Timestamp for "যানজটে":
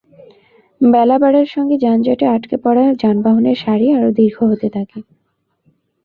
1.77-2.25